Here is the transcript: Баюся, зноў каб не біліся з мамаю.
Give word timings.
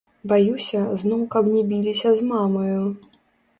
Баюся, 0.29 0.79
зноў 1.01 1.21
каб 1.35 1.51
не 1.55 1.63
біліся 1.73 2.17
з 2.19 2.29
мамаю. 2.33 2.83